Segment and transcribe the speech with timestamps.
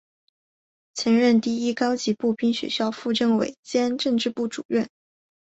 [0.95, 4.89] 曾任第一高级步兵学校副政委兼政治部主任。